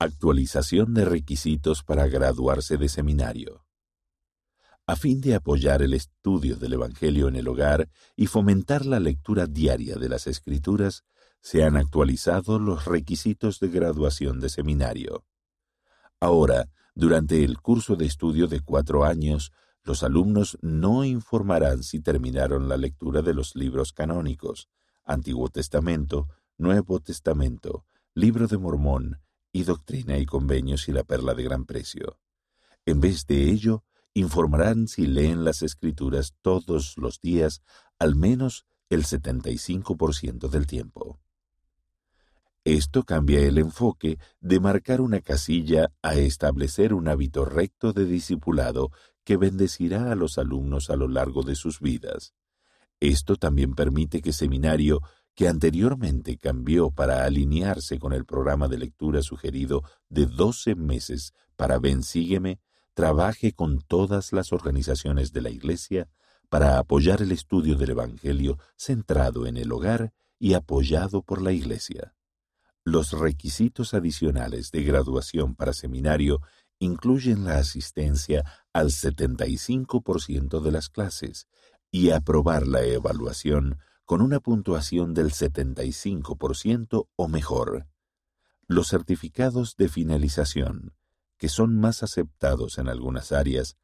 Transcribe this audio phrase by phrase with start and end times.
[0.00, 3.64] Actualización de requisitos para graduarse de seminario.
[4.86, 9.46] A fin de apoyar el estudio del Evangelio en el hogar y fomentar la lectura
[9.46, 11.02] diaria de las Escrituras,
[11.40, 15.24] se han actualizado los requisitos de graduación de seminario.
[16.20, 19.50] Ahora, durante el curso de estudio de cuatro años,
[19.82, 24.68] los alumnos no informarán si terminaron la lectura de los libros canónicos,
[25.04, 29.18] Antiguo Testamento, Nuevo Testamento, Libro de Mormón,
[29.52, 32.18] y Doctrina y Convenios y la Perla de Gran Precio.
[32.86, 37.62] En vez de ello, informarán si leen las Escrituras todos los días,
[37.98, 41.20] al menos el 75% del tiempo.
[42.64, 48.90] Esto cambia el enfoque de marcar una casilla a establecer un hábito recto de discipulado
[49.24, 52.34] que bendecirá a los alumnos a lo largo de sus vidas.
[53.00, 55.00] Esto también permite que seminario
[55.38, 61.78] que anteriormente cambió para alinearse con el programa de lectura sugerido de 12 meses para
[61.78, 62.58] Ven Sígueme,
[62.92, 66.08] trabaje con todas las organizaciones de la Iglesia
[66.48, 72.16] para apoyar el estudio del Evangelio centrado en el hogar y apoyado por la Iglesia.
[72.82, 76.40] Los requisitos adicionales de graduación para seminario
[76.80, 78.42] incluyen la asistencia
[78.72, 81.46] al 75% de las clases
[81.92, 83.78] y aprobar la evaluación
[84.08, 87.88] con una puntuación del 75% o mejor.
[88.66, 90.94] Los certificados de finalización,
[91.36, 93.76] que son más aceptados en algunas áreas,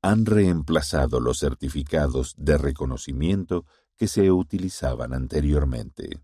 [0.00, 3.64] han reemplazado los certificados de reconocimiento
[3.96, 6.20] que se utilizaban anteriormente.